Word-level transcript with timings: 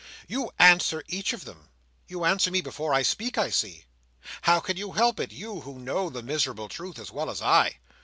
"You 0.27 0.49
answer 0.57 1.03
each 1.07 1.31
of 1.31 1.45
them. 1.45 1.69
You 2.07 2.25
answer 2.25 2.49
me 2.49 2.61
before 2.61 2.91
I 2.91 3.03
speak, 3.03 3.37
I 3.37 3.51
see. 3.51 3.85
How 4.41 4.59
can 4.59 4.75
you 4.75 4.93
help 4.93 5.19
it; 5.19 5.31
you 5.31 5.61
who 5.61 5.77
know 5.77 6.09
the 6.09 6.23
miserable 6.23 6.69
truth 6.69 6.97
as 6.97 7.11
well 7.11 7.29
as 7.29 7.39
I? 7.39 7.77